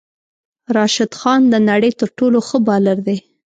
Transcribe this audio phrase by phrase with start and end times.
[0.75, 3.17] راشد خان د نړی تر ټولو ښه بالر دی